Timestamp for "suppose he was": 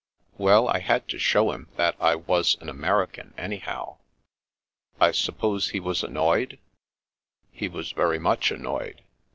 5.11-6.01